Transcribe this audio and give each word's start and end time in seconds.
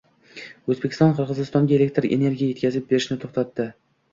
O‘zbekiston 0.73 1.13
Qirg‘izistonga 1.19 1.77
elektr 1.77 2.09
energiya 2.17 2.51
yetkazib 2.55 2.89
berishni 2.95 3.21
to‘xtatdi 3.27 3.71